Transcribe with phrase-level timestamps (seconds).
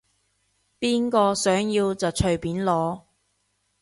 [0.79, 3.03] 邊個想要就隨便攞